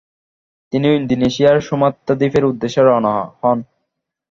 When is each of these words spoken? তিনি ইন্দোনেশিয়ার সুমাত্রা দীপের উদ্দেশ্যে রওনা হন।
তিনি 0.73 0.87
ইন্দোনেশিয়ার 0.95 1.57
সুমাত্রা 1.61 2.13
দীপের 2.19 2.43
উদ্দেশ্যে 2.45 2.81
রওনা 2.81 3.13
হন। 3.39 3.57